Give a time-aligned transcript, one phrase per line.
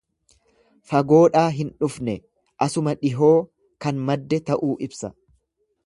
[0.91, 2.15] Fagoodhaa hin dhufne
[2.67, 3.33] asuma dhihoo
[3.87, 5.15] kan madde ta'uu ibsa.